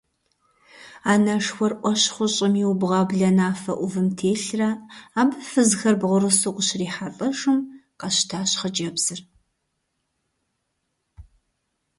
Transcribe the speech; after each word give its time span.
Анэшхуэр 1.11 1.73
Ӏуэщхъуу 1.79 2.31
щӀым 2.33 2.53
иубгъуа 2.61 3.01
бланэфэ 3.09 3.73
Ӏувым 3.77 4.07
телърэ, 4.17 4.69
абы 5.19 5.37
фызхэр 5.49 5.95
бгъурысу 6.01 6.55
къыщрихьэлӀэжым, 6.55 7.57
къэщтащ 7.99 8.51
хъыджэбзыр. 8.59 9.19